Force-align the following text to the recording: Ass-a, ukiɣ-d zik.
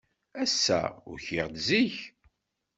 Ass-a, 0.43 0.81
ukiɣ-d 1.11 1.55
zik. 1.67 1.97